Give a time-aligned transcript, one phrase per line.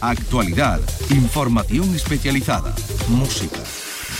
[0.00, 0.80] actualidad,
[1.10, 2.74] información especializada,
[3.08, 3.60] música.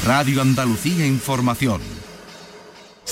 [0.05, 1.96] Radio Andalucía Información.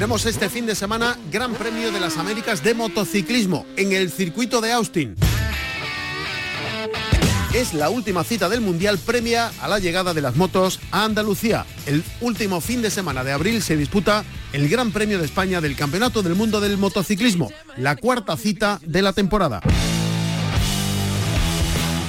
[0.00, 4.62] Tenemos este fin de semana Gran Premio de las Américas de motociclismo en el circuito
[4.62, 5.14] de Austin.
[7.52, 11.66] Es la última cita del Mundial premia a la llegada de las motos a Andalucía.
[11.84, 15.76] El último fin de semana de abril se disputa el Gran Premio de España del
[15.76, 19.60] Campeonato del Mundo del Motociclismo, la cuarta cita de la temporada.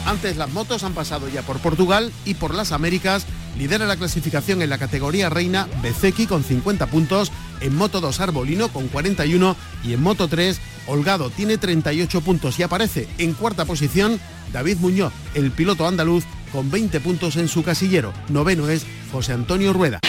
[0.05, 3.25] Antes las motos han pasado ya por Portugal y por las Américas.
[3.57, 7.31] Lidera la clasificación en la categoría reina Bezeki con 50 puntos,
[7.61, 12.63] en Moto 2 Arbolino con 41 y en Moto 3 Holgado tiene 38 puntos y
[12.63, 14.19] aparece en cuarta posición
[14.51, 18.13] David Muñoz, el piloto andaluz con 20 puntos en su casillero.
[18.29, 19.99] Noveno es José Antonio Rueda.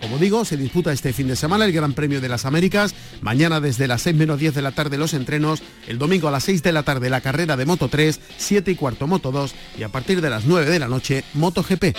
[0.00, 2.94] Como digo, se disputa este fin de semana el Gran Premio de las Américas.
[3.22, 5.62] Mañana desde las 6 menos 10 de la tarde los entrenos.
[5.88, 8.74] El domingo a las 6 de la tarde la carrera de Moto 3, 7 y
[8.74, 11.96] cuarto Moto 2 y a partir de las 9 de la noche Moto GP.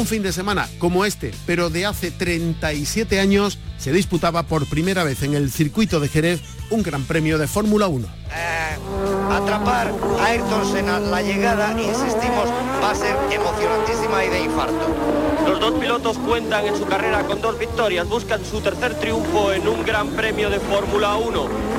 [0.00, 5.04] Un fin de semana como este, pero de hace 37 años, se disputaba por primera
[5.04, 8.08] vez en el circuito de Jerez un Gran Premio de Fórmula 1.
[8.34, 8.78] Eh,
[9.30, 12.48] atrapar a Ayrton Senna la llegada, insistimos,
[12.82, 14.88] va a ser emocionantísima y de infarto.
[15.46, 19.68] Los dos pilotos cuentan en su carrera con dos victorias, buscan su tercer triunfo en
[19.68, 21.69] un Gran Premio de Fórmula 1, cuando ya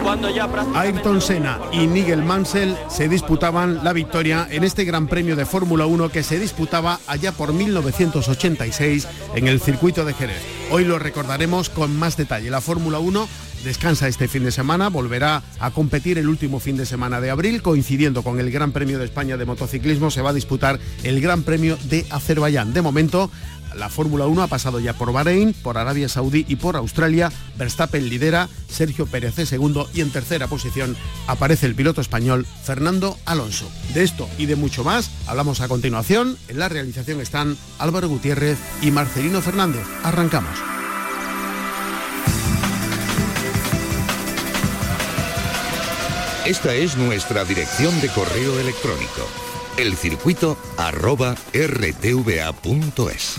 [0.76, 5.86] Ayrton Senna y Nigel Mansell se disputaban la victoria en este Gran Premio de Fórmula
[5.86, 10.42] 1 que se disputaba allá por 1986 en el circuito de Jerez.
[10.72, 12.50] Hoy lo recordaremos con más detalle.
[12.50, 13.28] La Fórmula 1
[13.64, 17.62] descansa este fin de semana, volverá a competir el último fin de semana de abril,
[17.62, 21.44] coincidiendo con el Gran Premio de España de motociclismo, se va a disputar el Gran
[21.44, 22.74] Premio de Azerbaiyán.
[22.74, 23.30] De momento,
[23.76, 27.32] la Fórmula 1 ha pasado ya por Bahrein, por Arabia Saudí y por Australia.
[27.58, 30.96] Verstappen lidera, Sergio Pérez es segundo y en tercera posición
[31.28, 33.70] aparece el piloto español Fernando Alonso.
[33.94, 36.38] De esto y de mucho más hablamos a continuación.
[36.48, 39.86] En la realización están Álvaro Gutiérrez y Marcelino Fernández.
[40.04, 40.81] Arrancamos.
[46.46, 49.28] Esta es nuestra dirección de correo electrónico,
[49.78, 53.36] elcircuito arroba rtva.es.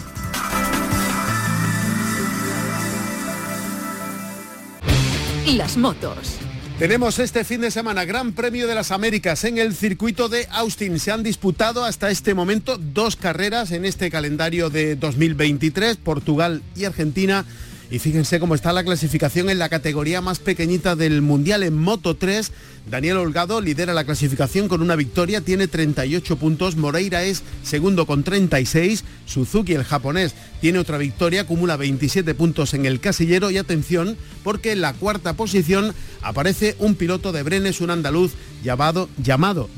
[5.57, 6.37] Las motos.
[6.79, 11.01] Tenemos este fin de semana Gran Premio de las Américas en el circuito de Austin.
[11.01, 16.85] Se han disputado hasta este momento dos carreras en este calendario de 2023, Portugal y
[16.85, 17.45] Argentina.
[17.93, 22.17] Y fíjense cómo está la clasificación en la categoría más pequeñita del Mundial en Moto
[22.17, 22.51] 3.
[22.91, 26.77] Daniel Holgado lidera la clasificación con una victoria, tiene 38 puntos.
[26.77, 29.05] Moreira es segundo con 36.
[29.25, 33.51] Suzuki, el japonés, tiene otra victoria, acumula 27 puntos en el casillero.
[33.51, 38.33] Y atención, porque en la cuarta posición aparece un piloto de Brenes, un andaluz
[38.63, 39.09] llamado,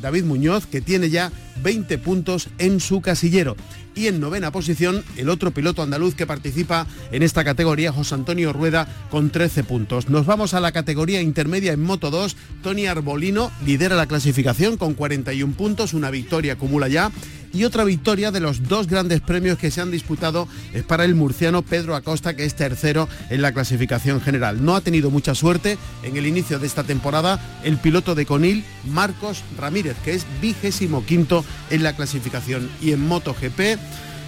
[0.02, 1.30] David Muñoz, que tiene ya
[1.62, 3.56] 20 puntos en su casillero.
[3.96, 8.52] Y en novena posición, el otro piloto andaluz que participa en esta categoría, José Antonio
[8.52, 10.08] Rueda, con 13 puntos.
[10.08, 12.36] Nos vamos a la categoría intermedia en Moto 2.
[12.62, 17.10] Tony Arbolino lidera la clasificación con 41 puntos, una victoria acumula ya
[17.52, 21.14] y otra victoria de los dos grandes premios que se han disputado es para el
[21.14, 24.64] murciano Pedro Acosta, que es tercero en la clasificación general.
[24.64, 28.64] No ha tenido mucha suerte en el inicio de esta temporada el piloto de Conil,
[28.90, 32.68] Marcos Ramírez, que es vigésimo quinto en la clasificación.
[32.82, 33.78] Y en MotoGP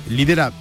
[0.08, 0.52] lidera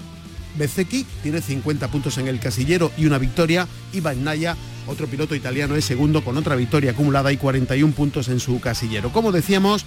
[0.57, 3.67] Bezeki, tiene 50 puntos en el casillero y una victoria.
[3.93, 4.55] Y Naya,
[4.87, 9.11] otro piloto italiano, es segundo con otra victoria acumulada y 41 puntos en su casillero.
[9.11, 9.85] Como decíamos,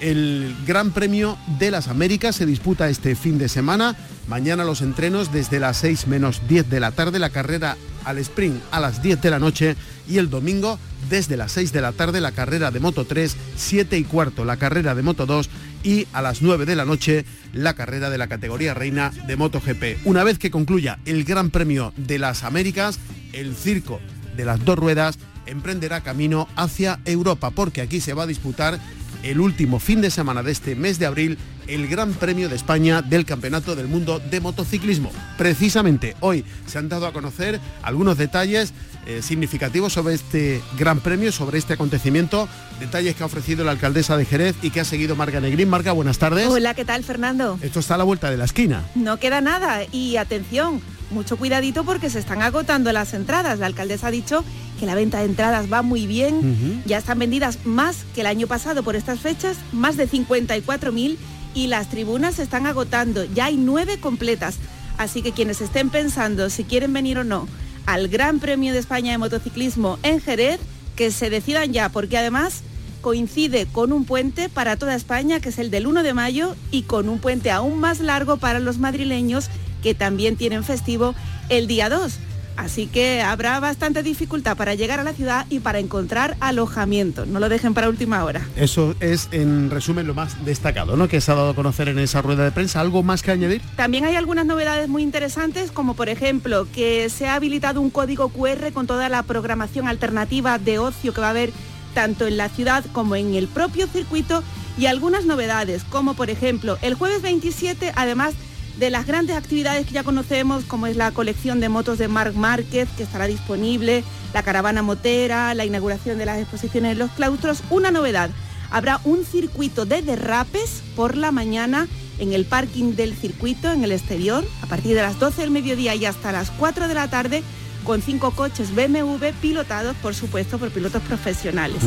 [0.00, 3.96] el Gran Premio de las Américas se disputa este fin de semana.
[4.28, 8.62] Mañana los entrenos desde las 6 menos 10 de la tarde, la carrera al sprint
[8.70, 9.76] a las 10 de la noche
[10.08, 10.78] y el domingo
[11.10, 14.56] desde las 6 de la tarde la carrera de Moto 3, 7 y cuarto la
[14.56, 15.50] carrera de Moto 2
[15.82, 20.06] y a las 9 de la noche la carrera de la categoría reina de MotoGP.
[20.06, 22.98] Una vez que concluya el Gran Premio de las Américas,
[23.32, 24.00] el circo
[24.38, 28.78] de las dos ruedas emprenderá camino hacia Europa, porque aquí se va a disputar
[29.24, 33.02] el último fin de semana de este mes de abril el Gran Premio de España
[33.02, 35.10] del Campeonato del Mundo de Motociclismo.
[35.36, 38.72] Precisamente hoy se han dado a conocer algunos detalles
[39.06, 42.48] eh, significativos sobre este Gran Premio, sobre este acontecimiento,
[42.78, 45.68] detalles que ha ofrecido la alcaldesa de Jerez y que ha seguido Marga Negrín.
[45.68, 46.46] Marga, buenas tardes.
[46.48, 47.58] Hola, ¿qué tal, Fernando?
[47.60, 48.84] Esto está a la vuelta de la esquina.
[48.94, 50.80] No queda nada y atención,
[51.10, 53.58] mucho cuidadito porque se están agotando las entradas.
[53.58, 54.44] La alcaldesa ha dicho
[54.78, 56.82] que la venta de entradas va muy bien.
[56.86, 61.16] Ya están vendidas más que el año pasado por estas fechas, más de 54.000
[61.54, 63.24] y las tribunas se están agotando.
[63.24, 64.56] Ya hay nueve completas.
[64.96, 67.48] Así que quienes estén pensando si quieren venir o no
[67.86, 70.60] al Gran Premio de España de Motociclismo en Jerez,
[70.94, 72.62] que se decidan ya, porque además
[73.00, 76.82] coincide con un puente para toda España, que es el del 1 de mayo, y
[76.82, 79.48] con un puente aún más largo para los madrileños,
[79.82, 81.14] que también tienen festivo
[81.48, 82.18] el día 2.
[82.58, 87.24] Así que habrá bastante dificultad para llegar a la ciudad y para encontrar alojamiento.
[87.24, 88.44] No lo dejen para última hora.
[88.56, 91.06] Eso es, en resumen, lo más destacado, ¿no?
[91.06, 92.80] Que se ha dado a conocer en esa rueda de prensa.
[92.80, 93.62] ¿Algo más que añadir?
[93.76, 98.28] También hay algunas novedades muy interesantes, como por ejemplo que se ha habilitado un código
[98.28, 101.52] QR con toda la programación alternativa de ocio que va a haber
[101.94, 104.42] tanto en la ciudad como en el propio circuito
[104.76, 108.34] y algunas novedades, como por ejemplo el jueves 27, además
[108.78, 112.34] de las grandes actividades que ya conocemos, como es la colección de motos de Marc
[112.34, 117.62] Márquez, que estará disponible, la caravana motera, la inauguración de las exposiciones en los claustros,
[117.70, 118.30] una novedad.
[118.70, 121.88] Habrá un circuito de derrapes por la mañana
[122.18, 125.94] en el parking del circuito, en el exterior, a partir de las 12 del mediodía
[125.94, 127.42] y hasta las 4 de la tarde,
[127.84, 131.78] con cinco coches BMW pilotados, por supuesto, por pilotos profesionales.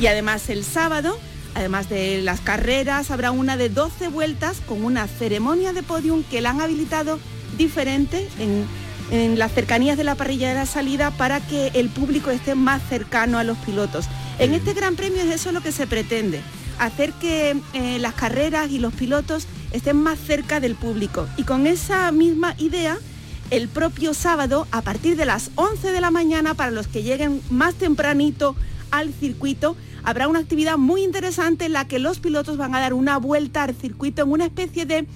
[0.00, 1.18] Y además el sábado
[1.58, 6.40] Además de las carreras, habrá una de 12 vueltas con una ceremonia de podium que
[6.40, 7.18] la han habilitado
[7.56, 12.54] diferente en, las cercanías de la parrilla de la salida para que el público esté
[12.54, 14.04] más cercano a los pilotos.
[14.38, 16.42] En este Gran Premio es eso lo que se pretende,
[16.78, 21.26] hacer que eh, las carreras y los pilotos estén más cerca del público.
[21.36, 22.98] Y con esa misma idea,
[23.50, 27.42] el propio sábado, a partir de las 11 de la mañana, para los que lleguen
[27.50, 28.54] más tempranito
[28.92, 29.74] al circuito,
[30.08, 33.64] habrá una actividad muy interesante en la que los pilotos van a dar una vuelta
[33.64, 35.06] al circuito en una especie de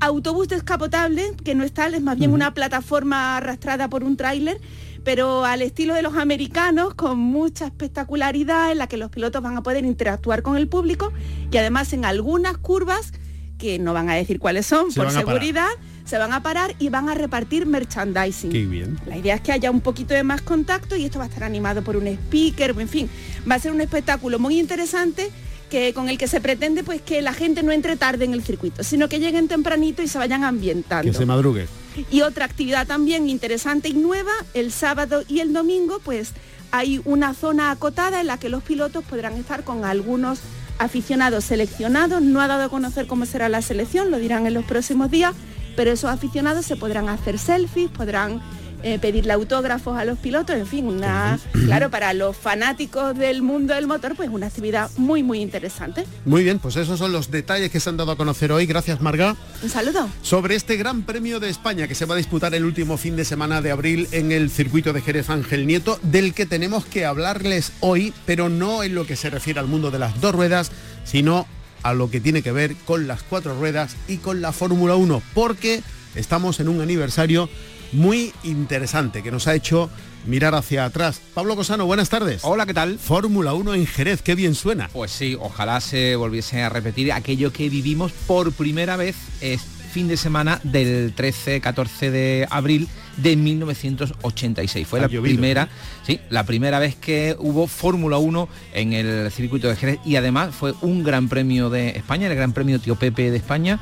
[0.00, 4.58] autobús descapotable, que no es tal, es más bien una plataforma arrastrada por un tráiler,
[5.04, 9.58] pero al estilo de los americanos, con mucha espectacularidad, en la que los pilotos van
[9.58, 11.12] a poder interactuar con el público
[11.50, 13.12] y además en algunas curvas,
[13.58, 15.68] que no van a decir cuáles son por seguridad,
[16.10, 18.50] se van a parar y van a repartir merchandising.
[18.50, 18.98] Qué bien.
[19.06, 21.44] La idea es que haya un poquito de más contacto y esto va a estar
[21.44, 23.08] animado por un speaker, en fin,
[23.48, 25.30] va a ser un espectáculo muy interesante
[25.70, 28.42] que, con el que se pretende pues que la gente no entre tarde en el
[28.42, 31.12] circuito, sino que lleguen tempranito y se vayan ambientando.
[31.12, 31.68] Que se madrugue.
[32.10, 36.32] Y otra actividad también interesante y nueva, el sábado y el domingo, pues
[36.72, 40.40] hay una zona acotada en la que los pilotos podrán estar con algunos
[40.78, 42.20] aficionados seleccionados.
[42.20, 45.34] No ha dado a conocer cómo será la selección, lo dirán en los próximos días,
[45.80, 48.42] pero esos aficionados se podrán hacer selfies, podrán
[48.82, 53.72] eh, pedirle autógrafos a los pilotos, en fin, una, claro, para los fanáticos del mundo
[53.72, 56.04] del motor, pues una actividad muy, muy interesante.
[56.26, 58.66] Muy bien, pues esos son los detalles que se han dado a conocer hoy.
[58.66, 59.36] Gracias, Marga.
[59.62, 60.06] Un saludo.
[60.20, 63.24] Sobre este Gran Premio de España que se va a disputar el último fin de
[63.24, 67.72] semana de abril en el circuito de Jerez Ángel Nieto, del que tenemos que hablarles
[67.80, 70.72] hoy, pero no en lo que se refiere al mundo de las dos ruedas,
[71.04, 71.46] sino
[71.82, 75.22] a lo que tiene que ver con las cuatro ruedas y con la Fórmula 1,
[75.34, 75.82] porque
[76.14, 77.48] estamos en un aniversario
[77.92, 79.90] muy interesante que nos ha hecho
[80.26, 81.20] mirar hacia atrás.
[81.34, 82.42] Pablo Cosano, buenas tardes.
[82.44, 82.98] Hola, ¿qué tal?
[82.98, 84.88] Fórmula 1 en Jerez, qué bien suena.
[84.92, 90.06] Pues sí, ojalá se volviese a repetir aquello que vivimos por primera vez este fin
[90.06, 94.86] de semana del 13-14 de abril de 1986.
[94.86, 95.68] Fue la primera,
[96.06, 100.54] sí, la primera vez que hubo Fórmula 1 en el circuito de Jerez y además
[100.54, 103.80] fue un gran premio de España, el Gran Premio Tío Pepe de España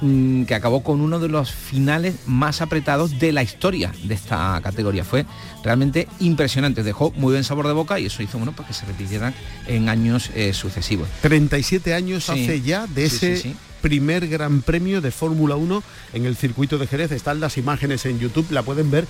[0.00, 4.60] mm, que acabó con uno de los finales más apretados de la historia de esta
[4.62, 5.04] categoría.
[5.04, 5.26] Fue
[5.62, 8.86] realmente impresionante, dejó muy buen sabor de boca y eso hizo bueno para que se
[8.86, 9.34] repitieran
[9.66, 11.08] en años eh, sucesivos.
[11.22, 15.82] 37 años hace ya de ese primer gran premio de Fórmula 1
[16.14, 17.12] en el circuito de Jerez.
[17.12, 19.06] Están las imágenes en YouTube, la pueden ver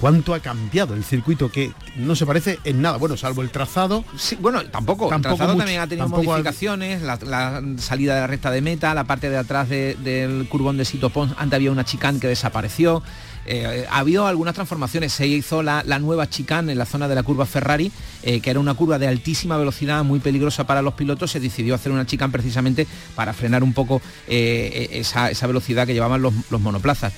[0.00, 4.04] cuánto ha cambiado el circuito, que no se parece en nada, bueno, salvo el trazado.
[4.18, 8.60] Sí, bueno, tampoco, el trazado también ha tenido modificaciones, la, salida de la recta de
[8.60, 12.28] meta, la parte de atrás del curbón de Sito Pons, antes había una chicane que
[12.28, 13.02] desapareció.
[13.46, 15.12] Eh, ha habido algunas transformaciones.
[15.12, 17.90] Se hizo la, nueva chicane en la zona de la curva Ferrari,
[18.22, 21.30] eh, que era una curva de altísima velocidad, muy peligrosa para los pilotos.
[21.30, 26.22] Se decidió hacer una chicane precisamente para frenar un poco eh, esa, velocidad que llevaban
[26.22, 27.12] los, monoplazas.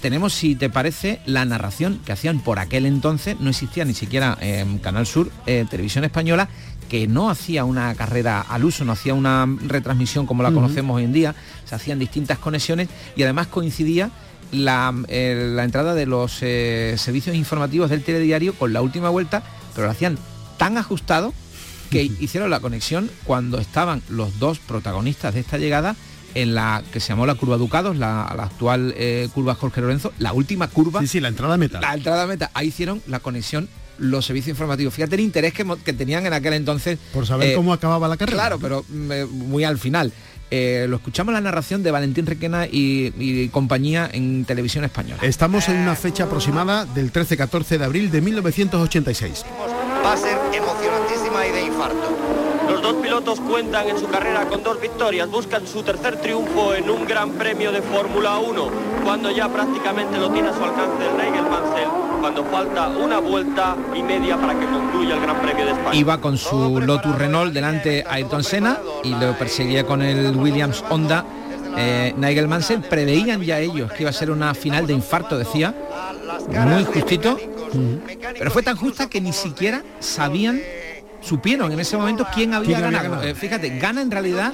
[0.00, 4.38] tenemos, si te parece, la narración que hacían por aquel entonces, no existía ni siquiera
[4.40, 6.48] en Canal Sur, Televisión Española,
[6.88, 11.04] que no hacía una carrera al uso, no hacía una retransmisión como la conocemos hoy
[11.04, 14.10] en día, se hacían distintas conexiones y además coincidía
[14.52, 19.42] la, eh, entrada de los eh, servicios informativos del telediario con la última vuelta,
[19.74, 20.18] pero lo hacían
[20.56, 21.32] tan ajustado
[21.90, 25.96] que hicieron la conexión cuando estaban los dos protagonistas de esta llegada
[26.34, 30.32] en la que se llamó la curva Ducados, la, actual eh, curva Jorge Lorenzo, la
[30.32, 31.00] última curva.
[31.00, 31.80] Sí, sí, la entrada meta.
[31.80, 32.50] La entrada meta.
[32.54, 34.92] Ahí hicieron la conexión los servicios informativos.
[34.92, 36.98] Fíjate el interés que, tenían en aquel entonces.
[37.12, 38.38] Por saber eh, cómo acababa la carrera.
[38.38, 40.12] Claro, pero mm, eh, muy al final.
[40.56, 45.20] Eh, lo escuchamos la narración de Valentín Requena y, compañía en televisión española.
[45.22, 49.44] Estamos en una fecha aproximada del 13-14 de abril de 1986.
[50.04, 52.16] Va a ser emocionantísima y de infarto.
[52.70, 56.88] Los dos pilotos cuentan en su carrera con dos victorias, buscan su tercer triunfo en
[56.88, 58.70] un gran premio de Fórmula 1,
[59.02, 63.76] cuando ya prácticamente lo tiene a su alcance el Nigel Mansell cuando falta una vuelta
[63.94, 65.94] y media para que concluya el Gran Premio de España.
[65.94, 71.22] Iba con su Lotus Renault delante Ayrton Senna y lo perseguía con el Williams Honda
[71.76, 72.80] eh, Nigel Mansell.
[72.80, 75.74] Preveían ya ellos que iba a ser una final de infarto, decía,
[76.48, 77.38] muy justito,
[78.38, 80.62] pero fue tan justa que ni siquiera sabían,
[81.20, 83.22] supieron en ese momento quién había ganado.
[83.22, 84.50] Eh, fíjate, gana en realidad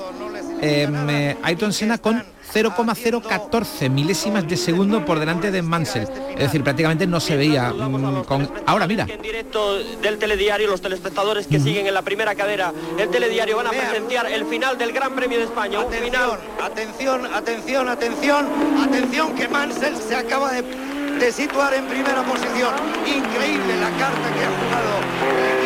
[0.62, 6.08] eh, Ayrton Senna con 0,014 milésimas de segundo por delante de Mansell.
[6.32, 8.50] Es decir, prácticamente no se veía mm, con...
[8.66, 9.06] Ahora mira.
[9.08, 13.68] En directo del telediario, los telespectadores que siguen en la primera cadera, el telediario van
[13.68, 15.80] a presenciar el final del Gran Premio de España.
[15.80, 16.38] Atención, final...
[16.62, 18.46] atención, atención, atención,
[18.82, 22.74] atención, que Mansell se acaba de, de situar en primera posición.
[23.06, 25.59] Increíble la carta que ha jugado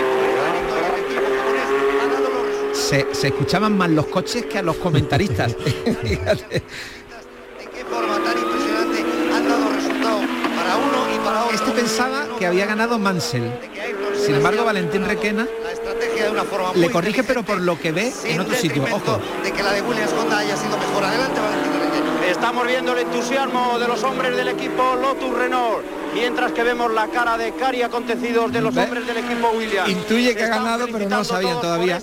[2.85, 5.57] se, escuchaban más los coches que a los comentaristas.
[11.53, 13.51] Este pensaba que había ganado Mansell.
[14.17, 15.47] Sin embargo, Valentín Requena
[16.75, 18.83] le corrige, pero por lo que ve en otro sitio.
[18.93, 19.21] Ojo.
[19.43, 21.05] De que la de Williams Honda haya sido mejor.
[21.05, 22.27] Adelante, Valentín Requena.
[22.27, 25.85] Estamos viendo el entusiasmo de los hombres del equipo Lotus Renault
[26.15, 29.89] mientras que vemos la cara de cari acontecidos de los hombres del equipo Williams.
[29.89, 32.03] Intuye que ha ganado, pero no lo sabían todavía.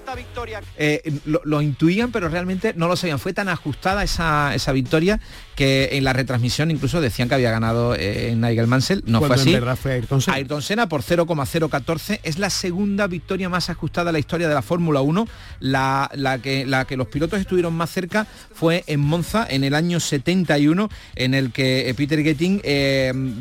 [0.78, 3.20] Eh, lo, intuían, pero realmente no lo sabían.
[3.20, 5.20] Fue tan ajustada esa, esa victoria
[5.62, 9.04] que en la retransmisión incluso decían que había ganado eh, Nigel Mansell.
[9.06, 9.56] No fue así.
[9.76, 10.38] Fue Ayrton Senna.
[10.38, 12.20] Ayrton Senna por 0,014.
[12.24, 15.28] Es la segunda victoria más ajustada en la historia de la Fórmula 1.
[15.60, 19.76] La, la, que, la que los pilotos estuvieron más cerca fue en Monza en el
[19.76, 22.60] año 71, en el que eh, Peter Getting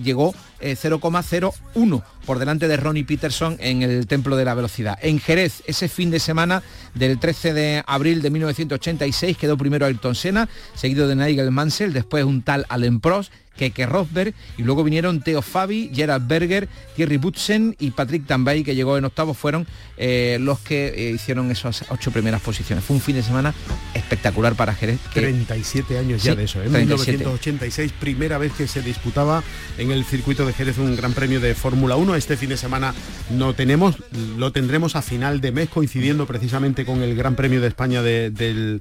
[0.02, 4.98] llegó 0,01 por delante de Ronnie Peterson en el Templo de la Velocidad.
[5.02, 6.62] En Jerez, ese fin de semana
[6.94, 12.24] del 13 de abril de 1986 quedó primero Ayrton Senna, seguido de Nigel Mansell, después
[12.24, 17.76] un tal Allen Prost, Keke Rosberg y luego vinieron Theo Fabi, Gerard Berger, Thierry Butsen
[17.78, 19.66] y Patrick Tambay que llegó en octavo fueron
[20.02, 22.82] eh, los que eh, hicieron esas ocho primeras posiciones.
[22.82, 23.52] Fue un fin de semana
[23.92, 24.98] espectacular para Jerez.
[25.12, 26.78] 37 años ya de eso, en ¿eh?
[26.78, 29.44] 1986, primera vez que se disputaba
[29.76, 32.14] en el circuito de Jerez un gran premio de Fórmula 1.
[32.14, 32.94] Este fin de semana
[33.28, 33.96] no tenemos,
[34.38, 38.80] lo tendremos a final de mes coincidiendo precisamente con el Gran Premio de España del,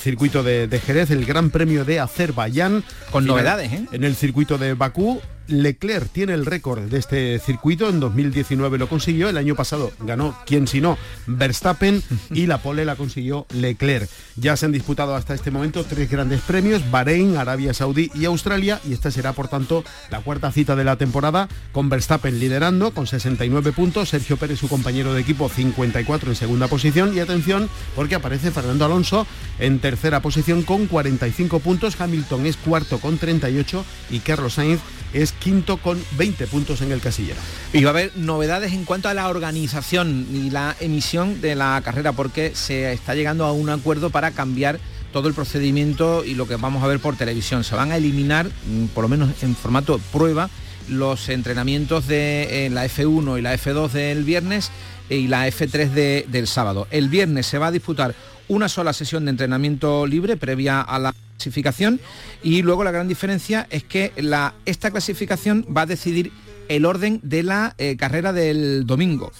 [0.00, 2.84] circuito de, Jerez, el Gran Premio de Azerbaiyán.
[3.10, 3.84] Con novedades, ¿eh?
[3.92, 8.88] En el circuito de Bakú Leclerc tiene el récord de este circuito, en 2019 lo
[8.88, 14.08] consiguió, el año pasado ganó, quién si no, Verstappen y la pole la consiguió Leclerc.
[14.36, 18.80] Ya se han disputado hasta este momento tres grandes premios, Bahrein, Arabia Saudí y Australia,
[18.86, 23.06] y esta será por tanto la cuarta cita de la temporada, con Verstappen liderando con
[23.06, 28.14] 69 puntos, Sergio Pérez su compañero de equipo 54 en segunda posición, y atención porque
[28.14, 29.26] aparece Fernando Alonso
[29.58, 34.80] en tercera posición con 45 puntos, Hamilton es cuarto con 38 y Carlos Sainz
[35.12, 37.40] es quinto con 20 puntos en el casillero.
[37.72, 41.80] Y va a haber novedades en cuanto a la organización y la emisión de la
[41.84, 44.78] carrera porque se está llegando a un acuerdo para cambiar
[45.12, 47.64] todo el procedimiento y lo que vamos a ver por televisión.
[47.64, 50.50] Se van a eliminar, mm, por lo menos en formato prueba,
[50.88, 54.70] los entrenamientos de la F1 y la F2 del viernes
[55.10, 56.86] y la F3 del sábado.
[56.90, 58.14] El viernes se va a disputar
[58.48, 62.00] una sola sesión de entrenamiento libre previa a la clasificación
[62.42, 66.32] y luego la gran diferencia es que la, esta clasificación va a decidir
[66.68, 69.32] el orden de la eh, carrera del domingo.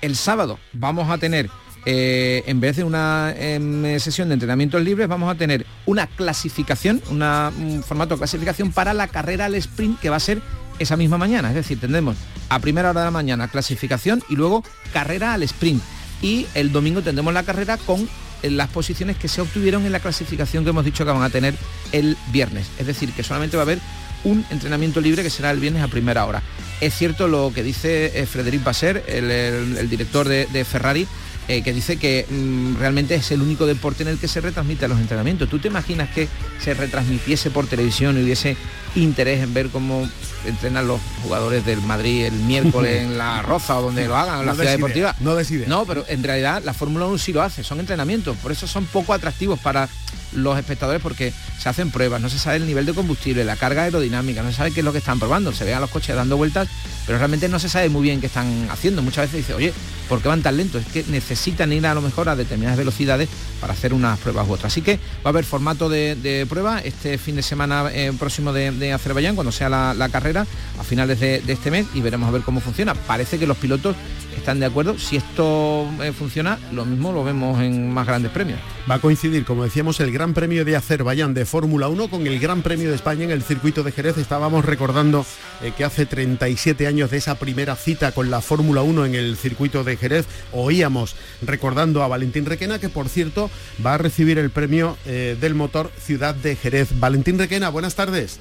[0.00, 1.50] El sábado vamos a tener
[1.86, 7.02] eh, en vez de una em, sesión de entrenamientos libres, vamos a tener una clasificación,
[7.10, 10.40] un formato de clasificación para la carrera al sprint que va a ser
[10.78, 11.50] esa misma mañana.
[11.50, 12.16] Es decir, tendremos
[12.48, 15.82] a primera hora de la mañana clasificación y luego carrera al sprint.
[16.22, 18.08] Y el domingo tendremos la carrera con
[18.42, 21.54] las posiciones que se obtuvieron en la clasificación que hemos dicho que van a tener
[21.92, 22.66] el viernes.
[22.78, 23.78] Es decir, que solamente va a haber
[24.24, 26.42] un entrenamiento libre que será el viernes a primera hora.
[26.80, 31.06] Es cierto lo que dice eh, Frederic Basser, el, director de Ferrari,
[31.46, 34.88] eh, que dice que mm, realmente es el único deporte en el que se retransmite
[34.88, 35.48] los entrenamientos.
[35.50, 36.26] ¿Tú te imaginas que
[36.58, 38.56] se retransmitiese por televisión y hubiese
[38.94, 40.08] interés en ver cómo
[40.46, 44.46] entrenan los jugadores del Madrid el miércoles en la Roza o donde lo hagan, en
[44.46, 45.14] la ciudad deportiva?
[45.20, 45.66] No decide.
[45.66, 48.86] No, pero en realidad la Fórmula 1 sí lo hace, son entrenamientos, por eso son
[48.86, 49.88] poco atractivos para
[50.34, 53.84] los espectadores porque se hacen pruebas, no se sabe el nivel de combustible, la carga
[53.84, 56.14] aerodinámica, no se sabe qué es lo que están probando, se ven a los coches
[56.16, 56.68] dando vueltas,
[57.06, 59.02] pero realmente no se sabe muy bien qué están haciendo.
[59.02, 59.72] Muchas veces dice, oye,
[60.08, 60.82] ¿por qué van tan lentos?
[60.84, 63.28] Es que necesitan ir a lo mejor a determinadas velocidades
[63.60, 64.72] para hacer unas pruebas u otras.
[64.72, 68.92] Así que va a haber formato de, prueba este fin de semana eh, próximo de,
[68.92, 72.60] Azerbaiyán, cuando sea la, carrera, a finales de, este mes, y veremos a ver cómo
[72.60, 72.94] funciona.
[72.94, 73.96] Parece que los pilotos
[74.36, 74.98] están de acuerdo.
[74.98, 78.58] Si esto eh, funciona, lo mismo lo vemos en más grandes premios.
[78.90, 82.38] Va a coincidir, como decíamos, el Gran Premio de Azerbaiyán de Fórmula 1 con el
[82.38, 84.18] Gran Premio de España en el circuito de Jerez.
[84.18, 85.24] Estábamos recordando
[85.62, 89.36] eh, que hace 37 años de esa primera cita con la Fórmula 1 en el
[89.36, 93.50] circuito de Jerez, oíamos recordando a Valentín Requena, que por cierto
[93.84, 96.88] va a recibir el premio eh, del motor Ciudad de Jerez.
[96.98, 98.40] Valentín Requena, buenas tardes.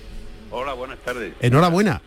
[0.56, 1.34] Hola, buenas tardes.
[1.40, 2.00] Enhorabuena.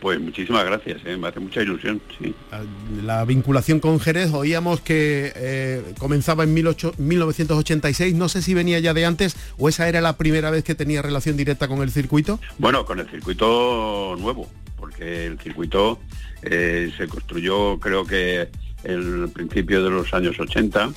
[0.00, 1.18] Pues muchísimas gracias, ¿eh?
[1.18, 2.00] me hace mucha ilusión.
[2.18, 2.34] Sí.
[2.50, 2.62] Ah,
[3.04, 8.94] la vinculación con Jerez, oíamos que eh, comenzaba en 1986, no sé si venía ya
[8.94, 12.40] de antes o esa era la primera vez que tenía relación directa con el circuito.
[12.56, 15.98] Bueno, con el circuito nuevo, porque el circuito
[16.42, 18.48] eh, se construyó creo que
[18.84, 20.92] el principio de los años 80.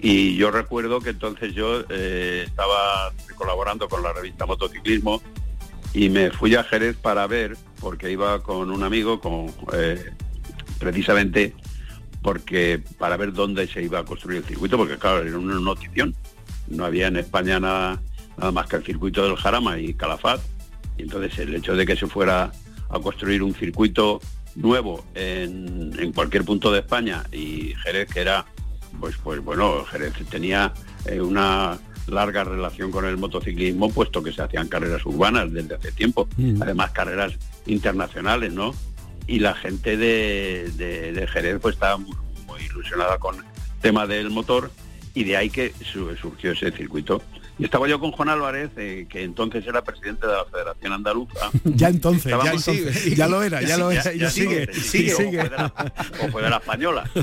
[0.00, 5.22] Y yo recuerdo que entonces yo estaba colaborando con la revista Motociclismo
[5.94, 10.12] y me fui a Jerez para ver, porque iba con un amigo, con, eh,
[10.78, 11.54] precisamente
[12.22, 16.14] porque para ver dónde se iba a construir el circuito, porque claro, era una notición.
[16.68, 18.00] No había en España nada,
[18.52, 20.40] más que el circuito del Jarama y Calafat.
[20.96, 22.52] Y entonces el hecho de que se fuera
[22.90, 24.20] a construir un circuito
[24.56, 28.44] nuevo en, en cualquier punto de España y Jerez que era,
[28.98, 30.72] pues, pues bueno, Jerez tenía
[31.06, 31.78] eh, una
[32.08, 36.62] larga relación con el motociclismo, puesto que se hacían carreras urbanas desde hace tiempo, mm.
[36.62, 37.32] además carreras
[37.66, 38.74] internacionales, ¿no?
[39.26, 42.16] Y la gente de, Jerez pues estaba muy,
[42.70, 43.44] ilusionada con el
[43.80, 44.70] tema del motor
[45.14, 47.22] y de ahí que surgió ese circuito.
[47.58, 51.50] Y estaba yo con Juan Álvarez, eh, que entonces era presidente de la Federación Andaluza.
[51.64, 55.40] ya entonces, ya, entonces ya, lo era, ya, lo era, ya, sigue, sigue, sigue.
[55.40, 57.10] O, fue de la, española.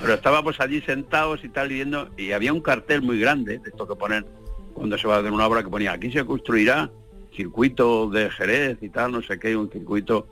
[0.00, 3.86] Pero, estábamos allí sentados y tal, viendo, y había un cartel muy grande, de esto
[3.86, 4.24] que ponen
[4.72, 6.90] cuando se va a hacer una obra, que ponía, aquí se construirá
[7.36, 10.26] circuito de Jerez y tal, no sé qué, un circuito,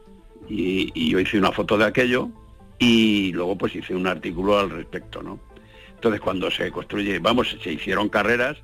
[0.49, 2.31] y, y yo hice una foto de aquello,
[2.79, 5.38] y luego pues hice un artículo al respecto, ¿no?
[5.95, 8.57] Entonces cuando se construye, vamos, se hicieron carreras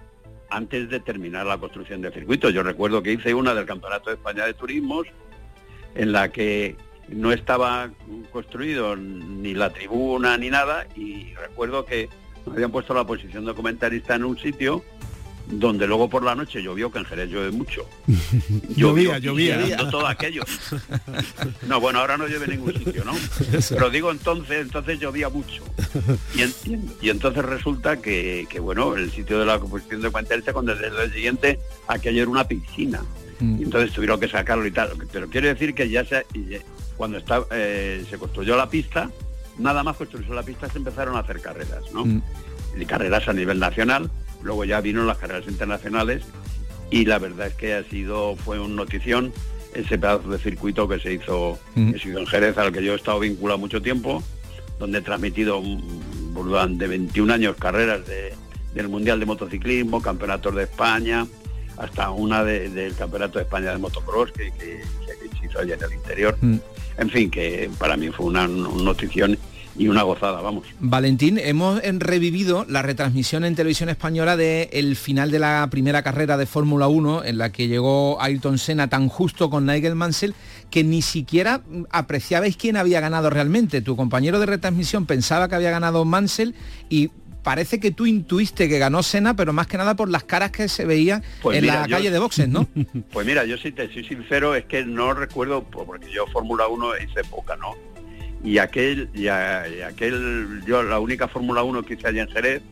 [0.50, 2.50] antes de terminar la construcción del circuito.
[2.50, 5.06] Yo recuerdo que hice una del Campeonato de España de Turismos,
[5.94, 6.76] en la que
[7.09, 7.90] no estaba
[8.32, 12.09] construido ni la tribuna ni nada, y recuerdo que
[12.46, 14.85] me habían puesto la posición de comentarista en un sitio
[15.48, 17.88] donde luego por la noche llovió, que en Jerez llueve mucho.
[18.76, 19.76] llovía, llovía.
[19.90, 20.42] todo aquello.
[21.66, 23.12] No, bueno, ahora no llueve en ningún sitio, ¿no?
[23.70, 25.64] Pero digo entonces, entonces llovía mucho.
[27.00, 31.12] Y, entonces resulta que, bueno, el sitio de la composición de Cuentelce, cuando desde el
[31.12, 33.02] siguiente, aquello era una piscina.
[33.40, 33.61] Mm.
[33.61, 34.92] Y entonces tuvieron que sacarlo y tal.
[35.12, 36.24] Pero quiero decir que ya se,
[36.96, 39.11] cuando está, eh, se construyó la pista,
[39.59, 42.04] nada más construyó la pista se empezaron a hacer carreras, ¿no?
[42.04, 42.22] Mm.
[42.78, 44.11] Y carreras a nivel nacional
[44.42, 46.22] Luego ya vino las carreras internacionales
[46.90, 49.33] y la verdad es que ha sido, fue un notición
[49.75, 53.59] ese pedazo de circuito que se hizo, en Jerez, al que yo he estado vinculado
[53.59, 54.22] mucho tiempo,
[54.79, 55.62] donde he transmitido
[56.33, 58.01] durante 21 años carreras
[58.75, 61.27] del Mundial de Motociclismo, campeonatos de España,
[61.77, 66.38] hasta una del Campeonato de España de Motocross que, se hizo allá en el interior.
[66.40, 66.57] Mm.
[66.99, 69.38] En fin, que para mí fue una, una notición
[69.78, 70.66] y una gozada, vamos.
[70.80, 76.36] Valentín, hemos revivido la retransmisión en televisión española del el final de la primera carrera
[76.36, 80.34] de Fórmula 1 en la que llegó Ayrton Senna tan justo con Nigel Mansell
[80.70, 83.82] que ni siquiera apreciabais quién había ganado realmente.
[83.82, 86.54] Tu compañero de retransmisión pensaba que había ganado Mansell
[86.88, 87.10] y
[87.46, 90.68] parece que tú intuiste que ganó Senna, pero más que nada por las caras que
[90.68, 92.66] se veían pues en la calle de boxes, ¿no?
[93.12, 96.98] Pues mira, yo si te soy sincero, es que no recuerdo, porque yo Fórmula 1
[97.04, 97.76] hice poca, ¿no?
[98.46, 102.62] Y aquel, y, aquel, yo la única Fórmula 1 que hice allá en Jerez,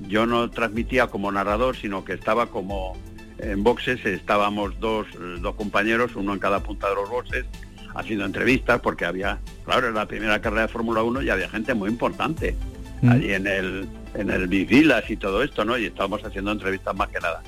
[0.00, 2.96] yo no transmitía como narrador, sino que estaba como
[3.38, 5.06] en boxes, estábamos dos,
[5.40, 7.46] dos compañeros, uno en cada punta de los boxes,
[7.94, 11.72] haciendo entrevistas, porque había, claro, en la primera carrera de Fórmula 1 y había gente
[11.72, 12.56] muy importante,
[13.02, 13.08] mm.
[13.08, 15.78] allí en el, en el Vivilas y todo esto, ¿no?
[15.78, 17.44] Y estábamos haciendo entrevistas más que nada.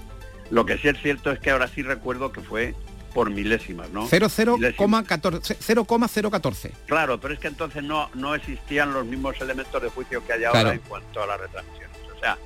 [0.49, 2.77] Lo que sí es cierto es que ahora sí recuerdo que fue
[3.15, 4.07] por milésimas, ¿no?
[4.07, 6.73] 0,014.
[6.87, 10.45] Claro, pero es que entonces no, no existían los mismos elementos de juicio que hay
[10.45, 11.97] ahora en cuanto a las retransmisiones.
[12.15, 12.37] O sea,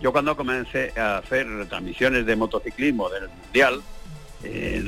[0.00, 3.82] yo cuando comencé a hacer retransmisiones de motociclismo del Mundial,
[4.44, 4.84] eh,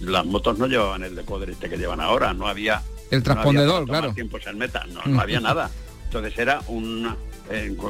[0.00, 2.80] las motos no llevaban el decoder este que llevan ahora, no había...
[3.10, 4.14] El transpondedor, claro.
[4.14, 5.70] Tiempos en meta, no, no había nada.
[6.04, 7.14] Entonces era un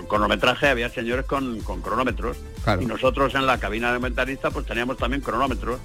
[0.08, 2.36] cronometraje había señores con, cronómetros
[2.80, 5.80] y nosotros en la cabina de comentarista pues teníamos también cronómetros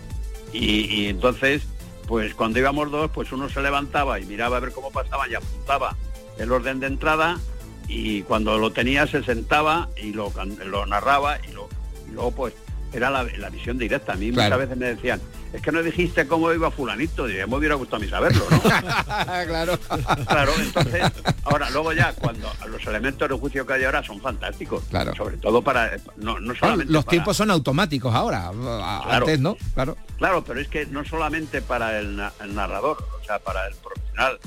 [0.54, 1.64] y, entonces
[2.08, 5.36] pues cuando íbamos dos pues uno se levantaba y miraba a ver cómo pasaba y
[5.36, 5.96] apuntaba
[6.38, 7.40] el orden de entrada
[7.88, 10.32] y cuando lo tenía se sentaba y lo,
[10.66, 11.54] lo narraba y,
[12.12, 12.54] luego pues
[12.94, 14.14] era la, visión directa.
[14.14, 15.20] A mí muchas veces me decían,
[15.52, 18.62] es que no dijiste cómo iba fulanito, y me hubiera gustado a mí saberlo, ¿no?
[19.48, 19.80] claro.
[20.28, 21.04] claro, entonces,
[21.44, 24.84] ahora, luego ya, cuando los elementos de juicio que hay ahora son fantásticos.
[24.90, 25.16] Claro.
[25.16, 28.52] Sobre todo para, no, solamente Los tiempos son automáticos ahora,
[29.10, 29.58] antes, ¿no?
[29.74, 29.98] Claro.
[30.18, 34.40] Claro, pero es que no solamente para el, narrador, o sea, para el profesional,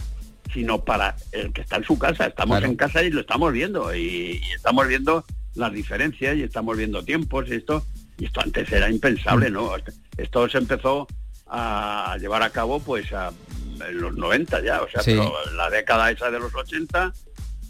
[0.52, 2.26] sino para el que está en su casa.
[2.26, 5.24] Estamos en casa y lo estamos viendo, y, y estamos viendo
[5.56, 7.82] las diferencias y estamos viendo tiempos y esto
[8.18, 9.72] y esto antes era impensable, ¿no?
[10.16, 11.06] Esto se empezó
[11.46, 16.30] a llevar a cabo pues en los 90 ya, o sea, pero la década esa
[16.30, 17.12] de los 80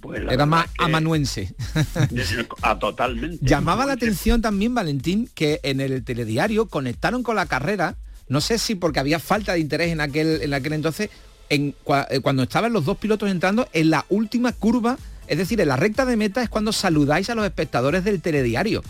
[0.01, 1.55] pues era más amanuense.
[2.63, 3.45] a totalmente.
[3.45, 7.97] Llamaba la atención también, Valentín, que en el telediario conectaron con la carrera,
[8.29, 11.11] no sé si porque había falta de interés en aquel, en aquel entonces,
[11.49, 11.75] en,
[12.11, 15.77] eh, cuando estaban los dos pilotos entrando en la última curva, es decir, en la
[15.77, 18.83] recta de meta es cuando saludáis a los espectadores del telediario.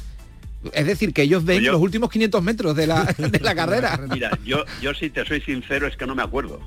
[0.72, 3.98] Es decir, que ellos ven los últimos 500 metros de la, de la carrera.
[4.11, 6.61] Mira, yo, yo si te soy sincero es que no me acuerdo.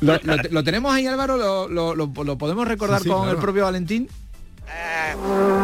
[0.00, 1.68] ¿Lo, tenemos ahí Álvaro?
[1.68, 4.08] ¿Lo, podemos recordar con el propio Valentín?
[4.72, 5.14] Eh,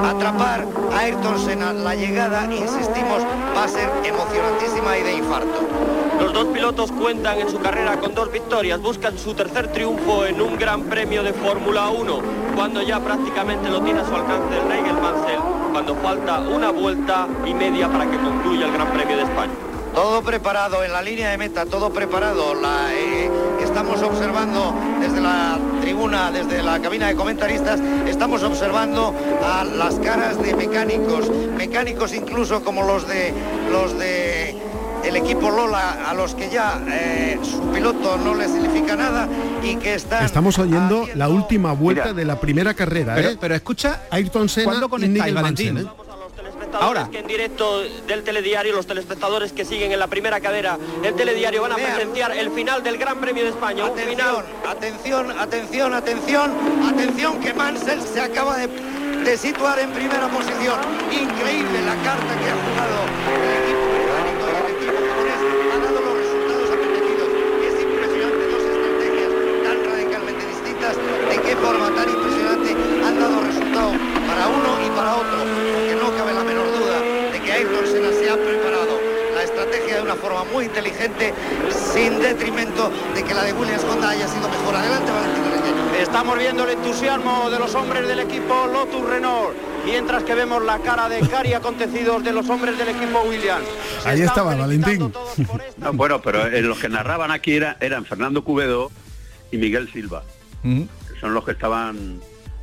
[0.04, 3.22] atrapar a Ayrton Senna, la llegada, insistimos,
[3.56, 5.60] va a ser emocionantísima y de infarto.
[6.20, 10.40] Los dos pilotos cuentan en su carrera con dos victorias, buscan su tercer triunfo en
[10.40, 12.22] un gran premio de Fórmula 1,
[12.56, 15.40] cuando ya prácticamente lo tiene a su alcance el Nigel Mansell,
[15.76, 19.52] cuando falta una vuelta y media para que concluya el Gran Premio de España.
[19.94, 22.54] Todo preparado en la línea de meta, todo preparado.
[22.92, 23.30] Eh,
[23.62, 30.40] estamos observando desde la tribuna, desde la cabina de comentaristas, estamos observando a las caras
[30.40, 33.34] de mecánicos, mecánicos incluso como los de
[33.70, 34.55] los de
[35.06, 39.28] el equipo Lola a los que ya eh, su piloto no le significa nada
[39.62, 43.38] y que están estamos oyendo la última vuelta de la primera carrera pero, ¿eh?
[43.40, 45.88] pero escucha Ayrton Senna y Nigel Valentín
[46.80, 47.08] Ahora.
[47.10, 51.62] que en directo del telediario, los telespectadores que siguen en la primera cadera, el telediario
[51.62, 53.86] van a presenciar el final del Gran Premio de España.
[53.86, 54.44] Atención, final...
[54.68, 56.50] atención, atención, atención,
[56.86, 60.78] atención, que Mansell se acaba de, de situar en primera posición.
[61.10, 62.96] Increíble la carta que ha jugado
[63.32, 65.40] el equipo británico y el equipo japonés.
[65.72, 67.28] Ha dado los resultados apetecidos.
[67.64, 69.30] Es impresionante dos estrategias
[69.64, 70.94] tan radicalmente distintas.
[70.96, 72.70] De qué forma tan impresionante
[73.06, 75.38] han dado resultados para uno y para otro.
[75.38, 76.66] Porque no cabe la menor
[77.56, 79.00] Ayrton Senna se ha preparado
[79.34, 81.32] la estrategia de una forma muy inteligente,
[81.94, 84.76] sin detrimento de que la de Williams Honda haya sido mejor.
[84.76, 90.34] Adelante, Valentín Estamos viendo el entusiasmo de los hombres del equipo Lotus Renault, mientras que
[90.34, 93.66] vemos la cara de cari acontecidos de los hombres del equipo Williams.
[94.04, 95.10] Ahí estaba, Valentín.
[95.94, 98.90] bueno, pero eh, los que narraban aquí era, eran Fernando Cubedo
[99.50, 100.24] y Miguel Silva.
[100.62, 102.20] son los que estaban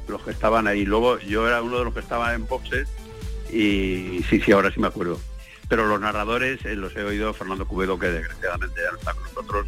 [0.07, 0.85] los que estaban ahí.
[0.85, 2.87] Luego yo era uno de los que estaba en boxes
[3.51, 5.19] y sí, sí, ahora sí me acuerdo.
[5.69, 9.23] Pero los narradores eh, los he oído Fernando Cubedo, que desgraciadamente ya no está con
[9.23, 9.67] nosotros,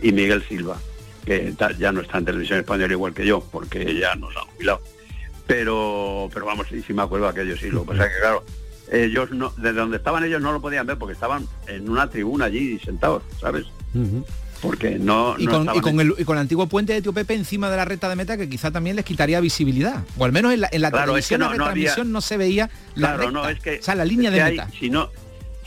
[0.00, 0.78] y Miguel Silva,
[1.26, 4.80] que ya no está en televisión española igual que yo, porque ya nos han jubilado.
[5.46, 7.70] Pero, pero vamos, sí, sí me acuerdo aquello, sí.
[7.70, 8.44] Lo que pasa es que, claro,
[8.90, 12.46] ellos no, desde donde estaban ellos no lo podían ver porque estaban en una tribuna
[12.46, 13.66] allí sentados, ¿sabes?
[14.62, 17.76] Porque no, y, con, el, y, con, el, antiguo puente de Tío Pepe encima de
[17.76, 20.04] la recta de meta que quizá también les quitaría visibilidad.
[20.16, 23.32] O al menos en la, en la televisión no, retransmisión no, se veía la claro,
[23.32, 24.68] no, es que, o sea, la línea de meta.
[24.78, 25.10] si no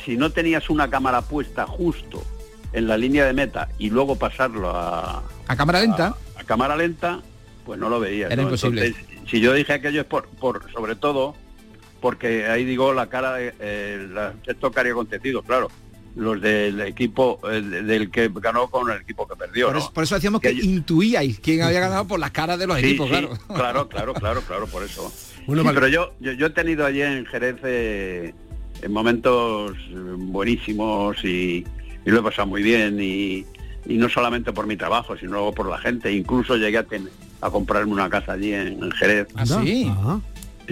[0.05, 2.23] si no tenías una cámara puesta justo
[2.71, 6.15] en la línea de meta y luego pasarlo a a cámara lenta.
[6.38, 7.19] a, cámara lenta
[7.65, 8.95] pues no lo veías era imposible.
[9.29, 11.36] Si yo dije aquello es por, por sobre todo
[11.99, 14.08] porque ahí digo la cara de eh,
[14.45, 15.69] esto que haría acontecido claro
[16.15, 19.71] los del equipo del que ganó con el equipo que perdió.
[19.93, 23.30] Por, eso, decíamos que, intuíais quién había ganado por las caras de los equipos, claro.
[23.47, 25.12] claro, claro, claro, claro, por eso.
[25.45, 28.34] Bueno, Pero yo, yo, he tenido allí en Jerez eh,
[28.82, 29.78] en momentos
[30.17, 31.65] buenísimos y,
[32.06, 33.45] lo he pasado muy bien y,
[33.86, 36.12] no solamente por mi trabajo, sino por la gente.
[36.12, 36.86] Incluso llegué a,
[37.41, 39.28] a comprarme una casa allí en, Jerez.
[39.36, 39.91] ¿Ah, sí?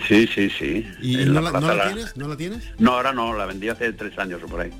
[0.07, 0.87] Sí, sí, sí.
[1.01, 2.17] ¿Y no la, tienes?
[2.17, 2.63] ¿no la, tienes?
[2.79, 4.71] No, ahora no, la vendí hace tres años o por ahí.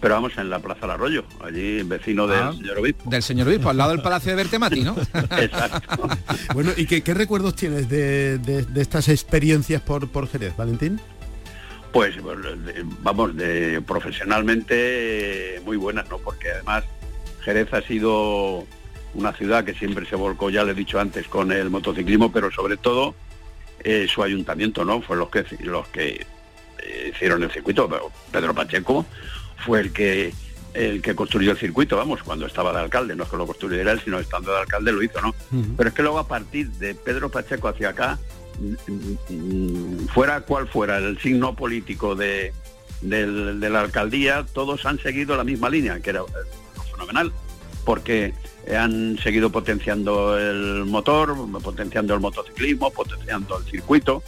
[0.00, 3.08] Pero vamos en la Plaza del Arroyo, allí vecino del ah, señor obispo.
[3.08, 4.96] Del señor obispo, al lado del Palacio de Bertemati, ¿no?
[5.38, 6.08] Exacto.
[6.54, 8.38] bueno, ¿y qué, recuerdos tienes de,
[8.76, 11.00] estas experiencias por, por Jerez, Valentín?
[11.92, 12.16] Pues,
[13.02, 16.18] vamos, de profesionalmente muy buenas, ¿no?
[16.18, 16.84] Porque además
[17.42, 18.66] Jerez ha sido
[19.14, 22.50] una ciudad que siempre se volcó, ya le he dicho antes, con el motociclismo, pero
[22.50, 23.14] sobre todo
[23.84, 25.02] eh, su ayuntamiento, ¿no?
[25.02, 26.26] Fue los que los que
[26.78, 27.88] eh, hicieron el circuito.
[28.32, 29.06] Pedro Pacheco
[29.58, 30.32] fue el que
[30.72, 33.92] el que construyó el circuito, vamos, cuando estaba de alcalde, no es que lo construyera
[33.92, 35.32] él, sino estando de alcalde lo hizo, ¿no?
[35.76, 38.18] Pero es que luego a partir de Pedro Pacheco hacia acá,
[38.58, 42.52] mm, mm, fuera cual fuera el signo político de,
[43.02, 47.32] de la alcaldía, todos han seguido la misma línea, que era eh, fenomenal,
[47.84, 48.34] porque
[48.72, 54.22] han seguido potenciando el motor, potenciando el motociclismo, potenciando el circuito,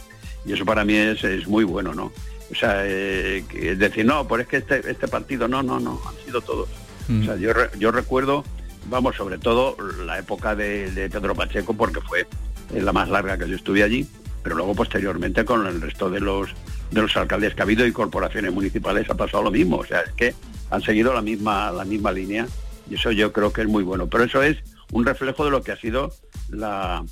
[0.45, 2.11] y eso para mí es, es muy bueno, ¿no?
[2.51, 3.43] O sea, eh,
[3.77, 6.69] decir, no, pero es que este, este partido, no, no, no, han sido todos.
[7.09, 8.43] O sea, yo, yo recuerdo,
[8.89, 12.27] vamos, sobre todo la época de, Pedro Pacheco, porque fue
[12.73, 14.07] la más larga que yo estuve allí,
[14.43, 16.49] pero luego posteriormente con el resto de los
[16.91, 19.77] de los alcaldes que ha habido y corporaciones municipales ha pasado lo mismo.
[19.77, 20.33] O sea, es que
[20.69, 22.47] han seguido la misma, la misma línea
[22.89, 24.07] y eso yo creo que es muy bueno.
[24.07, 24.57] Pero eso es
[24.91, 26.11] un reflejo de lo que ha sido
[26.49, 27.03] la,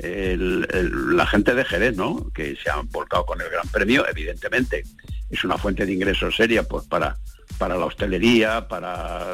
[0.00, 2.30] la gente de Jerez, ¿no?
[2.32, 4.84] Que se han volcado con el Gran Premio, evidentemente.
[5.30, 7.16] Es una fuente de ingresos seria pues para,
[7.58, 9.26] para la hostelería, para,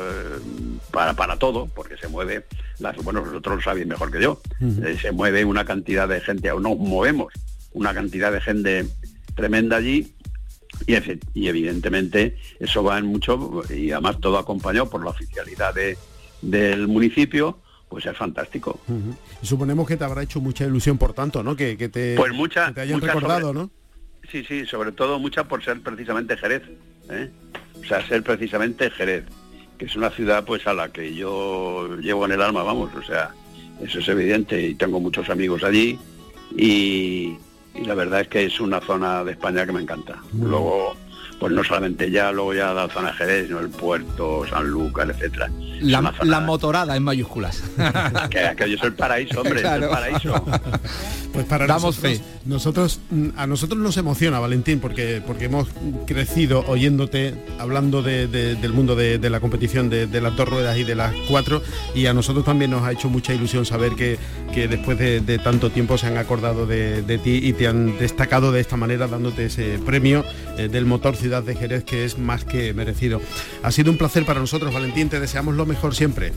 [0.90, 2.44] para, para todo, porque se mueve,
[2.78, 6.50] las, bueno, vosotros lo sabéis mejor que yo, eh, se mueve una cantidad de gente,
[6.52, 7.32] o no movemos
[7.72, 8.86] una cantidad de gente
[9.34, 10.14] tremenda allí
[10.86, 10.94] y,
[11.34, 15.74] y, evidentemente eso va en mucho y además todo acompañado por la oficialidad
[16.42, 18.78] del municipio pues es fantástico.
[19.42, 21.56] suponemos que te habrá hecho mucha ilusión por tanto, ¿no?
[21.56, 23.70] Que, te, pues mucha, te hayan recordado, ¿no?
[24.30, 26.62] Sí, sí, sobre todo mucha por ser precisamente Jerez.
[27.10, 27.30] ¿eh?
[27.80, 29.24] O sea, ser precisamente Jerez,
[29.78, 33.02] que es una ciudad pues a la que yo llevo en el alma, vamos, o
[33.02, 33.30] sea,
[33.82, 35.98] eso es evidente y tengo muchos amigos allí
[36.56, 37.36] y,
[37.84, 40.22] la verdad es que es una zona de España que me encanta.
[40.32, 40.96] Luego
[41.38, 45.50] pues no solamente ya, luego ya la zona Jerez, sino el puerto, San Lucas, etcétera.
[45.80, 47.62] La, motorada en mayúsculas.
[48.30, 50.44] que, que yo soy el paraíso, hombre, el paraíso.
[51.32, 55.68] Pues para nosotros, nosotros, mm, a nosotros nos emociona, Valentín, porque, porque hemos
[56.06, 61.14] crecido oyéndote, hablando del mundo de, la competición de, las dos ruedas y de las
[61.28, 61.62] cuatro,
[61.94, 64.18] y a nosotros también nos ha hecho mucha ilusión saber que,
[64.52, 68.60] que después de, tanto tiempo se han acordado de, ti y te han destacado de
[68.60, 70.24] esta manera, dándote ese premio
[70.56, 73.20] eh, del motor Ciudad de Jerez, que es más que merecido.
[73.62, 76.32] Ha sido un placer para nosotros, Valentín, te deseamos lo mejor siempre.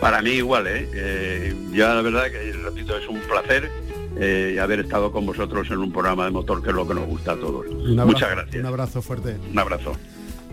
[0.00, 0.88] Para mí igual, ¿eh?
[0.92, 3.70] eh ya la verdad que, repito, es un placer
[4.18, 7.06] eh, haber estado con vosotros en un programa de motor que es lo que nos
[7.06, 7.66] gusta a todos.
[7.70, 8.56] Muchas gracias.
[8.56, 9.36] Un abrazo fuerte.
[9.50, 9.92] Un abrazo.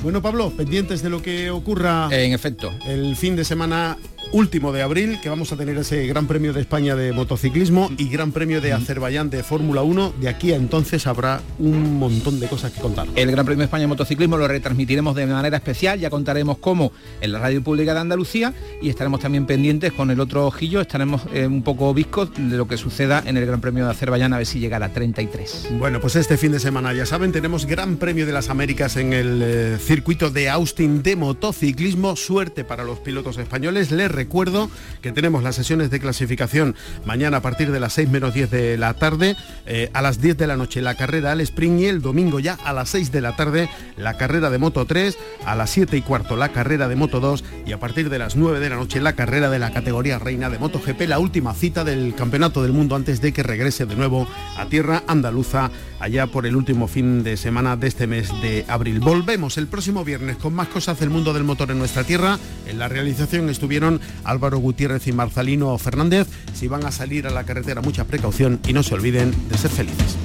[0.01, 3.97] Bueno, Pablo, pendientes de lo que ocurra en efecto el fin de semana
[4.33, 8.09] último de abril, que vamos a tener ese Gran Premio de España de motociclismo y
[8.09, 10.15] Gran Premio de Azerbaiyán de Fórmula 1.
[10.19, 13.07] De aquí a entonces habrá un montón de cosas que contar.
[13.15, 16.91] El Gran Premio de España de motociclismo lo retransmitiremos de manera especial, ya contaremos cómo
[17.21, 21.21] en la Radio Pública de Andalucía y estaremos también pendientes con el otro ojillo, estaremos
[21.31, 24.37] eh, un poco viscos de lo que suceda en el Gran Premio de Azerbaiyán a
[24.37, 25.67] ver si llega a la 33.
[25.77, 29.13] Bueno, pues este fin de semana, ya saben, tenemos Gran Premio de las Américas en
[29.13, 32.15] el eh, circuito de Austin de motociclismo.
[32.15, 33.91] Suerte para los pilotos españoles.
[33.91, 34.69] Les recuerdo
[35.01, 38.77] que tenemos las sesiones de clasificación mañana a partir de las 6 menos 10 de
[38.77, 42.01] la tarde, eh, a las 10 de la noche la carrera al sprint y el
[42.01, 45.71] domingo ya a las 6 de la tarde la carrera de Moto 3, a las
[45.71, 48.69] 7 y cuarto la carrera de Moto 2 y a partir de las 9 de
[48.69, 52.63] la noche la carrera de la categoría reina de MotoGP, la última cita del Campeonato
[52.63, 54.25] del Mundo antes de que regrese de nuevo
[54.57, 58.99] a tierra andaluza allá por el último fin de semana de este mes de abril.
[58.99, 62.37] Volvemos el próximo viernes con más cosas del mundo del motor en nuestra tierra.
[62.67, 66.27] En la realización estuvieron Álvaro Gutiérrez y Marcelino Fernández.
[66.53, 69.71] Si van a salir a la carretera, mucha precaución y no se olviden de ser
[69.71, 70.17] felices.